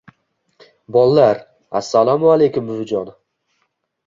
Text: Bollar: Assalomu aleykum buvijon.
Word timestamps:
Bollar: 0.95 1.43
Assalomu 1.81 2.33
aleykum 2.37 2.69
buvijon. 2.73 3.13